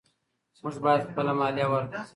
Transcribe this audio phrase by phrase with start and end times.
[0.63, 2.01] موږ باید خپله مالیه ورکړو.